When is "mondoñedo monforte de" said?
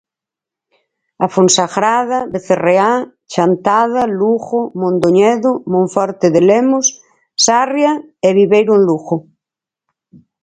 4.81-6.41